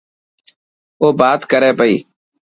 او 1.01 1.07
بات 1.19 1.39
ڪري 1.51 1.71
پئي. 1.79 1.95